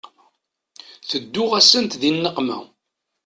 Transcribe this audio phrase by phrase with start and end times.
[1.09, 2.59] Tedduɣ-asent di nneqma.